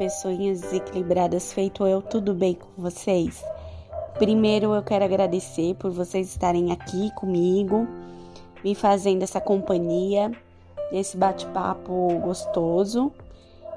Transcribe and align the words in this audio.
Pessoinhas 0.00 0.62
desequilibradas, 0.62 1.52
feito 1.52 1.86
eu, 1.86 2.00
tudo 2.00 2.32
bem 2.32 2.54
com 2.54 2.70
vocês? 2.80 3.44
Primeiro 4.14 4.72
eu 4.72 4.82
quero 4.82 5.04
agradecer 5.04 5.74
por 5.74 5.90
vocês 5.90 6.30
estarem 6.30 6.72
aqui 6.72 7.14
comigo, 7.14 7.86
me 8.64 8.74
fazendo 8.74 9.24
essa 9.24 9.42
companhia, 9.42 10.32
esse 10.90 11.18
bate-papo 11.18 12.18
gostoso. 12.20 13.12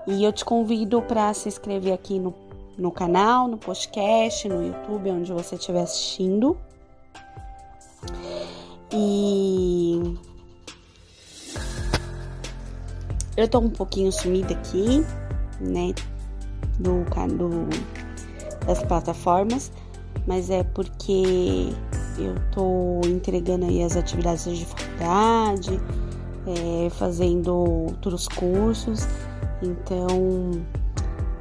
E 0.08 0.24
eu 0.24 0.32
te 0.32 0.46
convido 0.46 1.02
para 1.02 1.34
se 1.34 1.50
inscrever 1.50 1.92
aqui 1.92 2.18
no, 2.20 2.34
no 2.78 2.90
canal, 2.90 3.50
no 3.50 3.58
podcast, 3.58 4.48
no 4.48 4.66
YouTube, 4.66 5.12
onde 5.12 5.34
você 5.34 5.56
estiver 5.56 5.82
assistindo. 5.82 6.58
E 8.94 10.18
eu 13.36 13.46
tô 13.50 13.60
um 13.60 13.70
pouquinho 13.70 14.10
sumida 14.10 14.54
aqui, 14.54 15.06
né, 15.60 15.94
do, 16.80 17.04
do 17.38 17.68
das 18.66 18.82
plataformas, 18.84 19.72
mas 20.26 20.50
é 20.50 20.64
porque 20.64 21.74
eu 22.18 22.36
tô 22.52 23.02
entregando 23.06 23.66
aí 23.66 23.84
as 23.84 23.98
atividades 23.98 24.46
de 24.58 24.66
faculdade, 24.66 25.80
é, 26.48 26.90
fazendo 26.92 27.54
outros 27.54 28.28
cursos, 28.28 29.08
então 29.62 30.52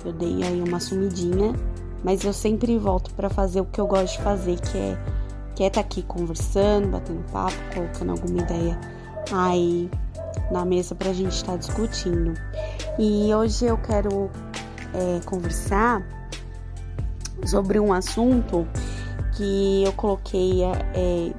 eu 0.05 0.12
dei 0.12 0.42
aí 0.42 0.62
uma 0.62 0.80
sumidinha, 0.80 1.55
mas 2.02 2.24
eu 2.24 2.33
sempre 2.33 2.77
volto 2.78 3.12
para 3.14 3.30
fazer 3.30 3.60
o 3.60 3.64
que 3.64 3.80
eu 3.80 3.86
gosto 3.86 4.16
de 4.16 4.22
fazer, 4.25 4.60
que 4.60 4.78
é 4.78 4.98
que 5.55 5.62
é 5.62 5.66
estar 5.66 5.83
tá 5.83 5.86
aqui 5.86 6.03
conversando, 6.03 6.88
batendo 6.88 7.22
papo, 7.30 7.55
colocando 7.75 8.12
alguma 8.12 8.41
ideia 8.41 8.80
aí 9.30 9.91
na 10.50 10.64
mesa 10.64 10.94
para 10.94 11.10
a 11.10 11.12
gente 11.12 11.33
estar 11.33 11.53
tá 11.53 11.58
discutindo. 11.58 12.34
E 12.98 13.34
hoje 13.34 13.66
eu 13.66 13.77
quero 13.78 14.30
é, 14.94 15.20
conversar 15.24 16.02
sobre 17.44 17.78
um 17.80 17.92
assunto 17.92 18.66
que 19.32 19.84
eu 19.84 19.92
coloquei. 19.92 20.62
É, 20.64 21.32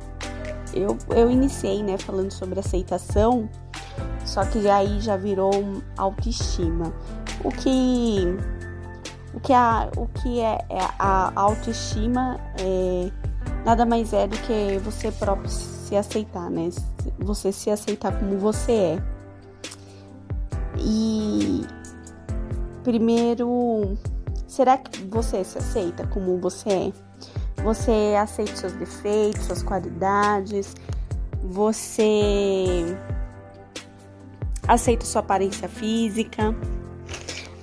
eu, 0.73 0.97
eu 1.09 1.29
iniciei 1.29 1.83
né, 1.83 1.97
falando 1.97 2.31
sobre 2.31 2.59
aceitação, 2.59 3.47
só 4.25 4.43
que 4.45 4.67
aí 4.67 4.99
já 4.99 5.15
virou 5.15 5.51
autoestima. 5.97 6.91
O 7.43 7.49
que, 7.49 8.25
o 9.33 9.39
que, 9.39 9.53
a, 9.53 9.89
o 9.97 10.07
que 10.07 10.39
é, 10.39 10.57
é 10.69 10.79
a 10.97 11.31
autoestima 11.35 12.39
é, 12.59 13.11
nada 13.65 13.85
mais 13.85 14.13
é 14.13 14.27
do 14.27 14.37
que 14.37 14.79
você 14.79 15.11
próprio 15.11 15.49
se 15.49 15.95
aceitar, 15.95 16.49
né? 16.49 16.69
Você 17.19 17.51
se 17.51 17.69
aceitar 17.69 18.17
como 18.17 18.37
você 18.37 18.71
é. 18.71 19.03
E 20.79 21.65
primeiro, 22.83 23.97
será 24.47 24.77
que 24.77 25.03
você 25.05 25.43
se 25.43 25.57
aceita 25.57 26.05
como 26.07 26.37
você 26.39 26.69
é? 26.69 26.93
Você 27.63 28.15
aceita 28.19 28.55
seus 28.55 28.73
defeitos, 28.73 29.45
suas 29.45 29.63
qualidades? 29.63 30.75
Você 31.43 32.97
aceita 34.67 35.05
sua 35.05 35.21
aparência 35.21 35.67
física? 35.69 36.55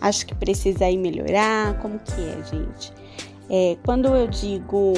Acho 0.00 0.26
que 0.26 0.34
precisa 0.34 0.86
aí 0.86 0.96
melhorar. 0.96 1.78
Como 1.80 1.98
que 1.98 2.20
é, 2.20 2.42
gente? 2.44 2.92
É, 3.50 3.76
quando 3.84 4.08
eu 4.08 4.26
digo 4.26 4.94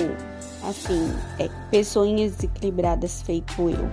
assim, 0.68 1.12
é, 1.38 1.48
pessoinhas 1.70 2.36
desequilibradas 2.36 3.22
feito 3.22 3.68
eu. 3.68 3.90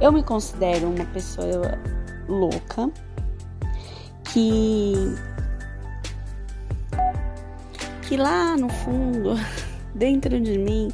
Eu 0.00 0.10
me 0.10 0.22
considero 0.22 0.88
uma 0.88 1.04
pessoa 1.06 1.78
louca 2.28 2.90
que 4.34 5.14
que 8.02 8.16
lá 8.16 8.56
no 8.56 8.68
fundo, 8.68 9.34
dentro 9.94 10.40
de 10.40 10.58
mim, 10.58 10.92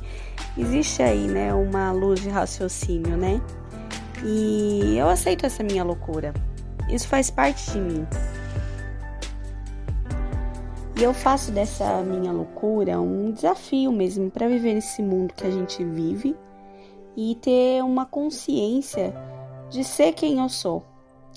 existe 0.56 1.03
aí, 1.03 1.27
né, 1.27 1.53
uma 1.55 1.91
luz 1.91 2.21
de 2.21 2.28
raciocínio, 2.28 3.17
né? 3.17 3.41
E 4.23 4.97
eu 4.97 5.09
aceito 5.09 5.47
essa 5.47 5.62
minha 5.65 5.83
loucura. 5.83 6.34
Isso 6.89 7.09
faz 7.09 7.31
parte 7.31 7.73
de 7.73 7.81
mim. 7.81 8.06
E 10.99 11.03
eu 11.03 11.15
faço 11.15 11.51
dessa 11.51 12.03
minha 12.03 12.31
loucura 12.31 13.01
um 13.01 13.33
desafio 13.33 13.91
mesmo 13.91 14.31
para 14.31 14.47
viver 14.47 14.75
nesse 14.75 15.03
mundo 15.03 15.33
que 15.33 15.47
a 15.47 15.51
gente 15.51 15.83
vive 15.83 16.37
e 17.17 17.34
ter 17.37 17.83
uma 17.83 18.05
consciência 18.05 19.15
de 19.71 19.83
ser 19.83 20.12
quem 20.12 20.39
eu 20.41 20.49
sou, 20.51 20.84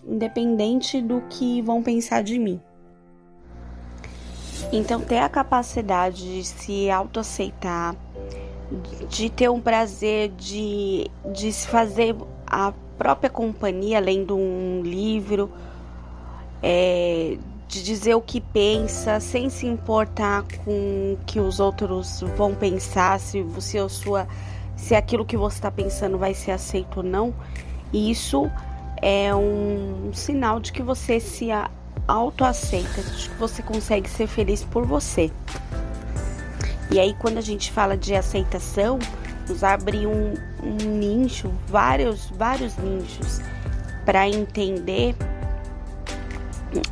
independente 0.07 1.01
do 1.01 1.21
que 1.29 1.61
vão 1.61 1.81
pensar 1.81 2.23
de 2.23 2.37
mim. 2.37 2.59
Então, 4.71 5.01
ter 5.01 5.19
a 5.19 5.29
capacidade 5.29 6.41
de 6.41 6.43
se 6.43 6.89
autoaceitar, 6.89 7.95
de 9.07 9.29
ter 9.29 9.49
um 9.49 9.61
prazer 9.61 10.29
de, 10.29 11.09
de 11.31 11.51
se 11.51 11.67
fazer 11.67 12.15
a 12.47 12.73
própria 12.97 13.29
companhia, 13.29 13.99
lendo 13.99 14.35
um 14.35 14.81
livro, 14.83 15.51
é, 16.61 17.37
de 17.67 17.83
dizer 17.83 18.15
o 18.15 18.21
que 18.21 18.39
pensa, 18.39 19.19
sem 19.19 19.49
se 19.49 19.67
importar 19.67 20.43
com 20.63 21.13
o 21.13 21.19
que 21.25 21.39
os 21.39 21.59
outros 21.59 22.21
vão 22.35 22.55
pensar, 22.55 23.19
se 23.19 23.41
você 23.41 23.79
ou 23.79 23.89
sua 23.89 24.27
se 24.75 24.95
aquilo 24.95 25.23
que 25.23 25.37
você 25.37 25.57
está 25.57 25.71
pensando 25.71 26.17
vai 26.17 26.33
ser 26.33 26.51
aceito 26.51 26.97
ou 26.97 27.03
não. 27.03 27.33
Isso 27.93 28.51
é 29.03 29.35
um 29.35 30.11
sinal 30.13 30.61
de 30.61 30.71
que 30.71 30.81
você 30.81 31.19
se 31.19 31.49
autoaceita, 32.07 33.01
de 33.01 33.29
que 33.29 33.35
você 33.35 33.61
consegue 33.61 34.09
ser 34.09 34.27
feliz 34.27 34.63
por 34.63 34.85
você. 34.85 35.29
E 36.89 36.99
aí, 36.99 37.13
quando 37.19 37.37
a 37.37 37.41
gente 37.41 37.69
fala 37.69 37.97
de 37.97 38.15
aceitação, 38.15 38.99
nos 39.49 39.61
abre 39.61 40.07
um, 40.07 40.33
um 40.63 40.89
nicho, 40.89 41.51
vários, 41.67 42.29
vários 42.29 42.77
nichos, 42.77 43.41
para 44.05 44.27
entender 44.29 45.15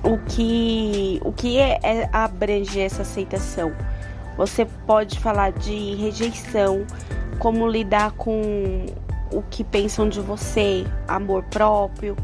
o 0.03 0.17
que, 0.17 1.21
o 1.23 1.31
que 1.31 1.57
é, 1.57 1.79
é, 1.81 2.09
abrange 2.11 2.79
essa 2.79 3.03
aceitação. 3.03 3.71
Você 4.35 4.65
pode 4.85 5.17
falar 5.19 5.53
de 5.53 5.95
rejeição, 5.95 6.85
como 7.39 7.67
lidar 7.67 8.11
com 8.11 8.85
o 9.31 9.41
que 9.43 9.63
pensam 9.63 10.09
de 10.09 10.19
você, 10.19 10.85
amor 11.07 11.43
próprio, 11.43 12.15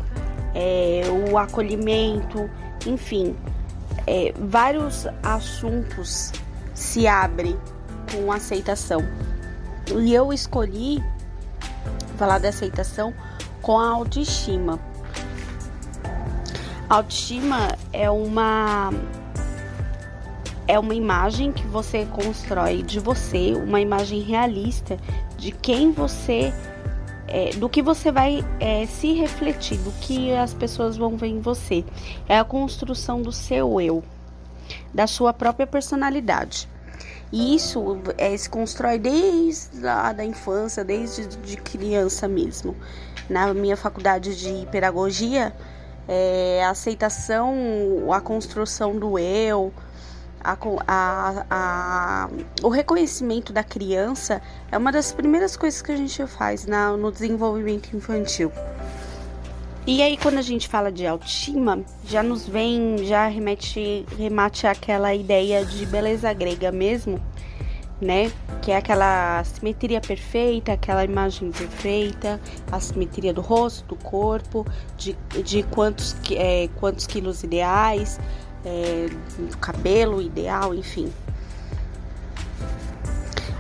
é, 0.54 1.02
o 1.30 1.38
acolhimento, 1.38 2.50
enfim, 2.86 3.36
é, 4.06 4.34
vários 4.38 5.08
assuntos 5.24 6.32
se 6.74 7.08
abrem 7.08 7.58
com 8.12 8.32
aceitação. 8.32 9.02
E 9.96 10.14
eu 10.14 10.34
escolhi 10.34 11.04
falar 12.18 12.40
da 12.40 12.50
aceitação 12.50 13.14
com 13.62 13.80
a 13.80 13.90
autoestima, 13.90 14.80
Autoestima 16.90 17.78
é 17.92 18.10
uma 18.10 18.94
é 20.70 20.80
uma 20.80 20.96
imagem 20.96 21.52
que 21.52 21.68
você 21.68 22.06
constrói 22.06 22.82
de 22.82 22.98
você, 22.98 23.54
uma 23.56 23.82
imagem 23.82 24.22
realista 24.22 24.98
de 25.38 25.52
quem 25.52 25.92
você 25.92 26.44
é, 26.44 26.67
do 27.58 27.70
que 27.70 27.82
você 27.82 28.12
vai 28.12 28.44
é, 28.60 28.86
se 28.86 29.14
refletir, 29.14 29.78
do 29.80 29.92
que 29.94 30.34
as 30.34 30.54
pessoas 30.54 30.98
vão 30.98 31.16
ver 31.18 31.28
em 31.28 31.40
você. 31.40 31.84
É 32.28 32.38
a 32.38 32.44
construção 32.44 33.22
do 33.22 33.32
seu 33.32 33.80
eu, 33.80 34.04
da 34.94 35.08
sua 35.08 35.34
própria 35.34 35.68
personalidade. 35.68 36.68
E 37.32 37.56
isso 37.56 38.00
é, 38.18 38.36
se 38.38 38.50
constrói 38.50 38.98
desde 38.98 39.86
a 39.86 40.14
da 40.14 40.24
infância, 40.24 40.84
desde 40.84 41.28
de 41.28 41.58
criança 41.58 42.28
mesmo. 42.28 42.76
Na 43.30 43.54
minha 43.54 43.76
faculdade 43.76 44.36
de 44.38 44.66
pedagogia, 44.68 45.54
é, 46.08 46.64
a 46.64 46.70
aceitação, 46.70 47.54
a 48.12 48.22
construção 48.22 48.98
do 48.98 49.20
eu, 49.20 49.74
a, 50.48 50.58
a, 50.88 51.46
a, 51.50 52.30
o 52.64 52.70
reconhecimento 52.70 53.52
da 53.52 53.64
criança 53.64 54.42
é 54.72 54.78
uma 54.78 54.94
das 54.94 55.12
primeiras 55.12 55.58
coisas 55.58 55.82
que 55.82 55.92
a 55.92 55.98
gente 55.98 56.26
faz 56.26 56.66
na, 56.66 56.96
no 56.96 57.12
desenvolvimento 57.12 57.94
infantil. 57.94 58.50
E 59.86 60.02
aí, 60.02 60.18
quando 60.18 60.38
a 60.38 60.42
gente 60.42 60.68
fala 60.68 60.92
de 60.92 61.06
autoestima, 61.06 61.82
já 62.06 62.22
nos 62.22 62.48
vem, 62.48 62.98
já 63.04 63.28
remete, 63.28 64.06
remate 64.18 64.68
àquela 64.68 65.14
ideia 65.14 65.66
de 65.66 65.86
beleza 65.86 66.32
grega 66.34 66.72
mesmo, 66.72 67.22
né? 68.02 68.32
Que 68.62 68.72
é 68.72 68.78
aquela 68.78 69.44
simetria 69.44 70.02
perfeita, 70.02 70.74
aquela 70.74 71.04
imagem 71.04 71.52
perfeita, 71.52 72.40
a 72.72 72.80
simetria 72.80 73.34
do 73.34 73.42
rosto, 73.42 73.86
do 73.86 73.96
corpo, 73.96 74.66
de, 74.98 75.18
de 75.44 75.64
quantos, 75.64 76.16
é, 76.32 76.70
quantos 76.80 77.08
quilos 77.08 77.44
ideais, 77.44 78.20
é, 78.68 79.08
do 79.40 79.58
cabelo 79.58 80.22
ideal, 80.22 80.74
enfim. 80.74 81.12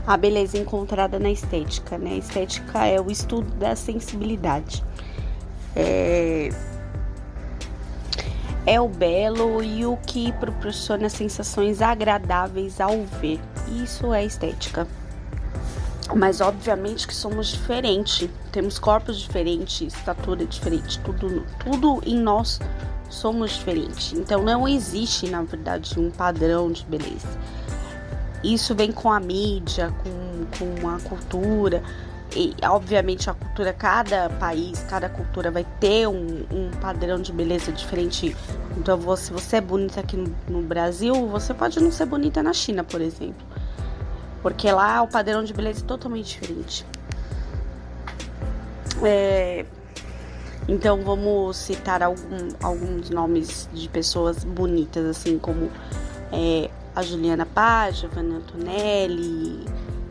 A 0.05 0.15
beleza 0.17 0.57
encontrada 0.57 1.19
na 1.19 1.29
estética, 1.29 1.97
né? 1.97 2.11
A 2.11 2.17
estética 2.17 2.85
é 2.85 2.99
o 2.99 3.09
estudo 3.09 3.49
da 3.55 3.75
sensibilidade. 3.75 4.83
É, 5.75 6.49
é 8.65 8.81
o 8.81 8.87
belo 8.87 9.63
e 9.63 9.85
o 9.85 9.97
que 9.97 10.31
proporciona 10.33 11.09
sensações 11.09 11.81
agradáveis 11.81 12.81
ao 12.81 13.03
ver. 13.21 13.39
Isso 13.83 14.13
é 14.13 14.25
estética. 14.25 14.87
Mas 16.15 16.39
obviamente 16.39 17.05
que 17.05 17.13
somos 17.13 17.47
diferentes, 17.47 18.29
temos 18.51 18.79
corpos 18.79 19.19
diferentes, 19.19 19.93
estatura 19.93 20.45
diferente, 20.45 20.99
tudo, 21.01 21.45
tudo 21.59 22.01
em 22.05 22.17
nós 22.17 22.59
somos 23.09 23.51
diferentes. 23.51 24.13
Então 24.13 24.43
não 24.43 24.67
existe, 24.67 25.29
na 25.29 25.41
verdade, 25.41 25.99
um 25.99 26.09
padrão 26.09 26.71
de 26.71 26.83
beleza. 26.85 27.27
Isso 28.43 28.75
vem 28.75 28.91
com 28.91 29.11
a 29.11 29.19
mídia, 29.19 29.93
com, 30.03 30.79
com 30.79 30.89
a 30.89 30.99
cultura. 30.99 31.83
E, 32.35 32.53
obviamente, 32.63 33.29
a 33.29 33.33
cultura, 33.33 33.73
cada 33.73 34.29
país, 34.29 34.83
cada 34.89 35.09
cultura 35.09 35.49
vai 35.49 35.65
ter 35.79 36.07
um, 36.07 36.45
um 36.51 36.69
padrão 36.81 37.19
de 37.19 37.31
beleza 37.31 37.71
diferente. 37.71 38.35
Então, 38.75 38.99
se 39.15 39.31
você 39.31 39.57
é 39.57 39.61
bonita 39.61 40.01
aqui 40.01 40.17
no, 40.17 40.35
no 40.47 40.61
Brasil, 40.61 41.27
você 41.27 41.53
pode 41.53 41.79
não 41.79 41.91
ser 41.91 42.05
bonita 42.05 42.43
na 42.43 42.53
China, 42.53 42.83
por 42.83 43.01
exemplo. 43.01 43.45
Porque 44.41 44.71
lá 44.71 45.01
o 45.01 45.07
padrão 45.07 45.43
de 45.43 45.53
beleza 45.53 45.81
é 45.81 45.87
totalmente 45.87 46.39
diferente. 46.39 46.85
É, 49.03 49.65
então 50.67 51.01
vamos 51.01 51.55
citar 51.55 52.03
algum, 52.03 52.49
alguns 52.61 53.09
nomes 53.09 53.69
de 53.73 53.87
pessoas 53.87 54.43
bonitas, 54.43 55.05
assim 55.05 55.39
como 55.39 55.71
é, 56.31 56.69
a 56.93 57.01
Juliana 57.01 57.45
Paz, 57.45 57.97
Giovanna 57.97 58.37
Antonelli, 58.37 59.65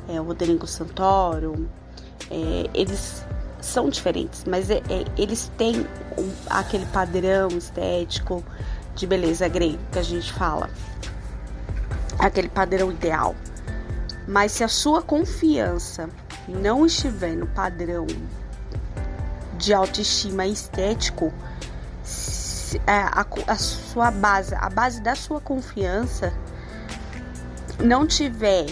é, 0.08 0.20
o 0.20 0.24
Rodrigo 0.24 0.66
Santoro. 0.66 1.68
É, 2.30 2.70
eles 2.72 3.24
são 3.60 3.90
diferentes, 3.90 4.44
mas 4.46 4.70
é, 4.70 4.78
é, 4.88 5.04
eles 5.18 5.50
têm 5.58 5.86
um, 6.16 6.30
aquele 6.48 6.86
padrão 6.86 7.48
estético 7.48 8.42
de 8.94 9.06
beleza 9.06 9.46
grega 9.48 9.78
que 9.92 9.98
a 9.98 10.02
gente 10.02 10.32
fala, 10.32 10.70
aquele 12.18 12.48
padrão 12.48 12.90
ideal. 12.90 13.34
Mas 14.26 14.52
se 14.52 14.64
a 14.64 14.68
sua 14.68 15.02
confiança 15.02 16.08
não 16.48 16.86
estiver 16.86 17.36
no 17.36 17.46
padrão 17.46 18.06
de 19.58 19.72
autoestima 19.74 20.46
estético, 20.46 21.32
é, 22.86 22.92
a, 22.92 23.26
a, 23.46 23.56
sua 23.56 24.10
base, 24.10 24.54
a 24.54 24.68
base 24.68 25.00
da 25.00 25.14
sua 25.14 25.40
confiança 25.40 26.32
não 27.80 28.06
tiver 28.06 28.66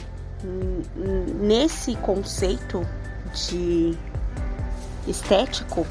nesse 1.40 1.96
conceito 1.96 2.86
de 3.32 3.96
estético, 5.06 5.86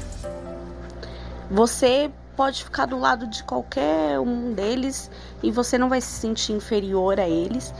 você 1.50 2.10
pode 2.36 2.64
ficar 2.64 2.86
do 2.86 2.98
lado 2.98 3.26
de 3.26 3.42
qualquer 3.44 4.18
um 4.18 4.52
deles 4.52 5.10
e 5.42 5.50
você 5.50 5.78
não 5.78 5.88
vai 5.88 6.00
se 6.00 6.08
sentir 6.08 6.52
inferior 6.52 7.20
a 7.20 7.28
eles. 7.28 7.72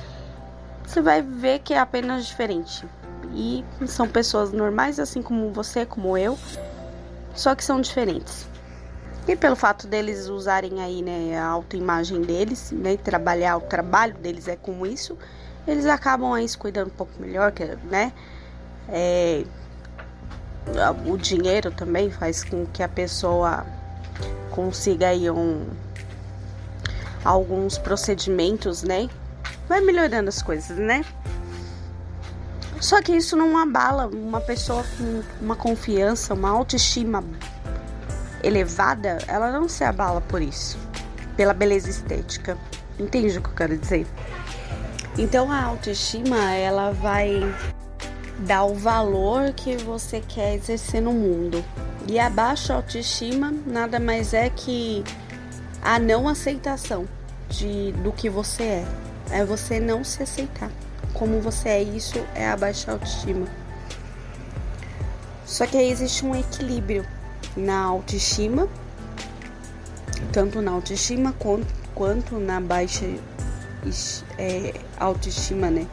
Você 0.87 1.01
vai 1.01 1.23
ver 1.23 1.61
que 1.61 1.75
é 1.75 1.79
apenas 1.79 2.27
diferente. 2.27 2.87
E 3.33 3.65
são 3.87 4.07
pessoas 4.07 4.53
normais, 4.53 5.01
assim 5.01 5.23
como 5.23 5.51
você, 5.51 5.85
como 5.85 6.17
eu, 6.17 6.39
só 7.35 7.55
que 7.55 7.65
são 7.65 7.81
diferentes. 7.81 8.47
E 9.27 9.35
pelo 9.35 9.57
fato 9.57 9.87
deles 9.87 10.29
usarem 10.29 10.83
aí, 10.83 11.03
né, 11.03 11.39
a 11.39 11.47
autoimagem 11.47 12.21
deles, 12.21 12.71
né, 12.71 12.97
trabalhar 12.97 13.57
o 13.57 13.63
trabalho 13.63 14.15
deles 14.15 14.49
é 14.49 14.57
com 14.57 14.85
isso, 14.85 15.17
eles 15.67 15.87
acabam 15.87 16.33
aí 16.33 16.47
se 16.47 16.59
cuidando 16.59 16.89
um 16.89 16.97
pouco 16.97 17.13
melhor, 17.19 17.51
que, 17.51 17.65
né, 17.91 18.13
é, 18.89 19.45
o 21.07 21.17
dinheiro 21.17 21.71
também 21.71 22.11
faz 22.11 22.45
com 22.45 22.67
que 22.67 22.83
a 22.83 22.89
pessoa 22.89 23.65
consiga 24.51 25.09
aí 25.09 25.31
um, 25.31 25.67
alguns 27.25 27.79
procedimentos, 27.79 28.83
né, 28.83 29.09
vai 29.67 29.81
melhorando 29.81 30.29
as 30.29 30.43
coisas, 30.43 30.77
né. 30.77 31.03
Só 32.85 33.01
que 33.01 33.17
isso 33.17 33.35
não 33.35 33.57
abala 33.57 34.09
uma 34.09 34.43
pessoa 34.43 34.85
com 34.99 35.23
uma 35.41 35.57
confiança, 35.57 36.35
uma 36.35 36.51
autoestima 36.51 37.25
elevada, 38.43 39.17
ela 39.27 39.51
não 39.51 39.71
se 39.71 39.83
abala 39.83 40.21
por 40.21 40.43
isso, 40.43 40.77
pela 41.35 41.55
beleza 41.55 41.89
estética. 41.89 42.59
Entende 43.01 43.39
o 43.39 43.41
que 43.41 43.49
eu 43.49 43.55
quero 43.55 43.79
dizer? 43.79 44.07
Então 45.17 45.51
a 45.51 45.65
autoestima, 45.65 46.53
ela 46.53 46.93
vai 46.93 47.41
dar 48.41 48.65
o 48.65 48.75
valor 48.75 49.55
que 49.55 49.79
você 49.79 50.21
quer 50.21 50.55
exercer 50.55 51.01
no 51.01 51.15
mundo. 51.15 51.65
E 52.07 52.19
a 52.19 52.29
baixa 52.29 52.75
autoestima 52.75 53.51
nada 53.67 53.99
mais 53.99 54.35
é 54.35 54.51
que 54.51 55.03
a 55.81 55.99
não 55.99 56.29
aceitação 56.29 57.09
de 57.49 57.93
do 58.03 58.13
que 58.13 58.29
você 58.29 58.63
é. 58.63 58.85
É 59.31 59.43
você 59.43 59.81
não 59.81 60.05
se 60.05 60.23
aceitar 60.23 60.71
como 61.25 61.41
você 61.41 61.71
é, 61.71 61.83
isso 61.83 62.19
é 62.35 62.47
a 62.47 62.55
baixa 62.55 62.93
autoestima. 62.93 63.47
Só 65.47 65.67
que 65.67 65.75
aí 65.75 65.91
existe 65.91 66.23
um 66.23 66.37
equilíbrio 66.37 67.07
na 67.57 67.81
autoestima, 67.81 68.69
tanto 70.31 70.61
na 70.61 70.73
autoestima 70.73 71.33
quanto, 71.39 71.67
quanto 71.95 72.39
na 72.39 72.61
baixa 72.61 73.07
é, 74.37 74.75
autoestima, 74.99 75.71
né? 75.71 75.87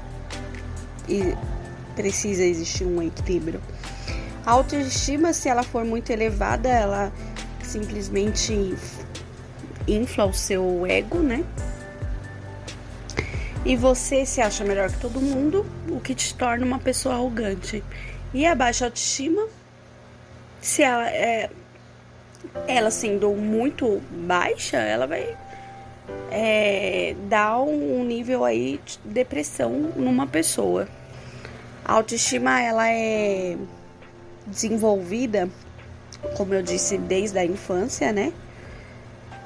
E 1.08 1.34
precisa 1.96 2.44
existir 2.44 2.84
um 2.84 3.02
equilíbrio. 3.02 3.62
A 4.46 4.52
autoestima, 4.52 5.32
se 5.32 5.48
ela 5.48 5.64
for 5.64 5.86
muito 5.86 6.10
elevada, 6.10 6.68
ela 6.68 7.10
simplesmente 7.64 8.76
infla 9.88 10.26
o 10.26 10.34
seu 10.34 10.86
ego, 10.86 11.20
né? 11.20 11.46
E 13.66 13.76
você 13.76 14.26
se 14.26 14.42
acha 14.42 14.64
melhor 14.64 14.92
que 14.92 15.00
todo 15.00 15.22
mundo, 15.22 15.66
o 15.90 16.00
que 16.00 16.16
te 16.16 16.34
torna 16.34 16.66
uma 16.66 16.80
pessoa 16.80 17.16
arrogante. 17.16 17.84
E 18.34 18.46
a 18.46 18.56
baixa 18.56 18.86
autoestima, 18.86 19.48
se 20.62 20.82
ela 20.82 21.10
é 21.10 21.50
ela 22.68 22.90
sendo 22.90 23.30
muito 23.34 24.02
baixa, 24.10 24.78
ela 24.78 25.06
vai 25.06 25.38
é, 26.32 27.16
dar 27.30 27.62
um 27.62 28.04
nível 28.04 28.44
aí 28.44 28.80
de 28.84 29.00
depressão 29.06 29.72
numa 29.96 30.26
pessoa. 30.26 30.88
A 31.86 31.94
autoestima 31.94 32.62
ela 32.62 32.90
é 32.90 33.58
desenvolvida, 34.48 35.50
como 36.36 36.54
eu 36.54 36.64
disse, 36.64 36.98
desde 36.98 37.38
a 37.38 37.46
infância, 37.46 38.12
né? 38.12 38.34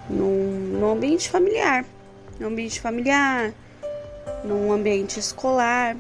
No, 0.10 0.52
no 0.80 0.92
ambiente 0.92 1.30
familiar. 1.30 1.86
No 2.40 2.48
ambiente 2.48 2.80
familiar, 2.80 3.54
num 4.46 4.72
ambiente 4.72 5.20
escolar. 5.20 5.98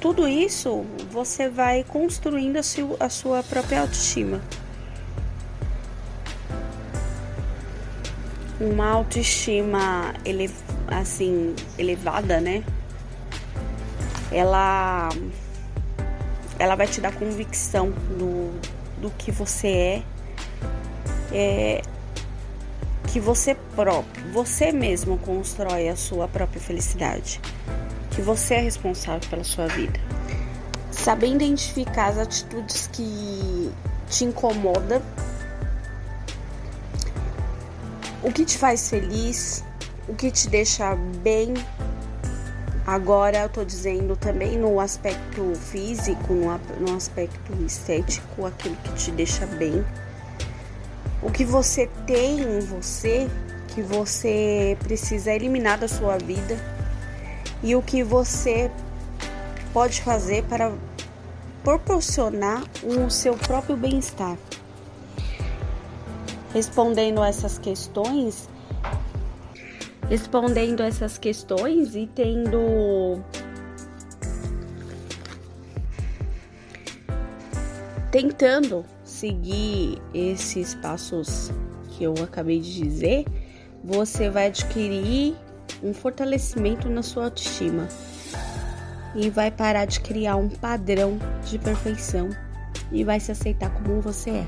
Tudo 0.00 0.28
isso 0.28 0.84
você 1.10 1.48
vai 1.48 1.82
construindo 1.82 2.58
a 3.00 3.08
sua 3.08 3.42
própria 3.42 3.80
autoestima. 3.80 4.40
Uma 8.60 8.88
autoestima 8.88 10.14
ele, 10.24 10.50
assim 10.88 11.54
elevada, 11.78 12.40
né? 12.40 12.62
Ela 14.30 15.08
ela 16.58 16.74
vai 16.74 16.86
te 16.86 17.00
dar 17.00 17.14
convicção 17.14 17.90
do, 17.90 18.50
do 19.00 19.10
que 19.10 19.30
você 19.30 19.68
é, 19.68 20.02
é 21.32 21.82
que 23.06 23.20
você 23.20 23.54
próprio, 23.74 24.32
você 24.32 24.72
mesmo 24.72 25.16
constrói 25.18 25.88
a 25.88 25.96
sua 25.96 26.26
própria 26.28 26.60
felicidade, 26.60 27.40
que 28.10 28.20
você 28.20 28.54
é 28.54 28.60
responsável 28.60 29.28
pela 29.28 29.44
sua 29.44 29.66
vida. 29.68 29.98
Saber 30.90 31.28
identificar 31.28 32.08
as 32.08 32.18
atitudes 32.18 32.88
que 32.92 33.72
te 34.08 34.24
incomodam, 34.24 35.00
o 38.22 38.32
que 38.32 38.44
te 38.44 38.58
faz 38.58 38.90
feliz, 38.90 39.64
o 40.08 40.14
que 40.14 40.30
te 40.30 40.48
deixa 40.48 40.94
bem. 41.22 41.54
Agora 42.86 43.38
eu 43.38 43.48
tô 43.48 43.64
dizendo 43.64 44.16
também 44.16 44.56
no 44.58 44.78
aspecto 44.80 45.54
físico, 45.54 46.34
no 46.80 46.96
aspecto 46.96 47.52
estético, 47.64 48.46
aquilo 48.46 48.76
que 48.76 48.92
te 48.94 49.10
deixa 49.10 49.44
bem 49.46 49.84
o 51.22 51.30
que 51.30 51.44
você 51.44 51.88
tem 52.06 52.40
em 52.40 52.60
você 52.60 53.28
que 53.74 53.82
você 53.82 54.76
precisa 54.80 55.30
eliminar 55.32 55.78
da 55.78 55.86
sua 55.86 56.16
vida 56.16 56.56
e 57.62 57.76
o 57.76 57.82
que 57.82 58.02
você 58.02 58.70
pode 59.70 60.00
fazer 60.00 60.44
para 60.44 60.72
proporcionar 61.62 62.62
o 62.82 63.10
seu 63.10 63.34
próprio 63.34 63.76
bem-estar. 63.76 64.38
Respondendo 66.54 67.22
essas 67.22 67.58
questões, 67.58 68.48
respondendo 70.08 70.82
essas 70.82 71.18
questões 71.18 71.94
e 71.94 72.06
tendo 72.06 73.20
tentando 78.10 78.86
seguir 79.16 79.98
esses 80.12 80.74
passos 80.74 81.50
que 81.90 82.04
eu 82.04 82.14
acabei 82.22 82.60
de 82.60 82.82
dizer, 82.82 83.24
você 83.82 84.28
vai 84.28 84.48
adquirir 84.48 85.34
um 85.82 85.94
fortalecimento 85.94 86.88
na 86.88 87.02
sua 87.02 87.24
autoestima 87.24 87.88
e 89.14 89.30
vai 89.30 89.50
parar 89.50 89.86
de 89.86 90.00
criar 90.00 90.36
um 90.36 90.48
padrão 90.48 91.18
de 91.46 91.58
perfeição 91.58 92.28
e 92.92 93.04
vai 93.04 93.18
se 93.18 93.32
aceitar 93.32 93.70
como 93.70 94.00
você 94.00 94.30
é. 94.30 94.46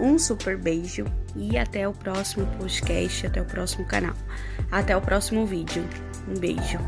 Um 0.00 0.18
super 0.18 0.56
beijo 0.56 1.04
e 1.36 1.58
até 1.58 1.86
o 1.86 1.92
próximo 1.92 2.46
podcast, 2.58 3.26
até 3.26 3.42
o 3.42 3.44
próximo 3.44 3.84
canal, 3.84 4.14
até 4.70 4.96
o 4.96 5.00
próximo 5.00 5.44
vídeo. 5.44 5.84
Um 6.28 6.38
beijo. 6.38 6.78